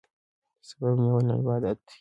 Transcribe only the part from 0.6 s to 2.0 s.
سبب نیول عبادت دی.